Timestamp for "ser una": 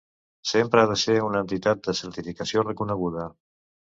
1.01-1.43